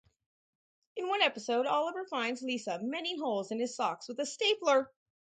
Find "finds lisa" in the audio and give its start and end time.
2.07-2.79